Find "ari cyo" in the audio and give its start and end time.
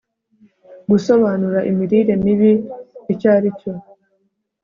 3.35-3.71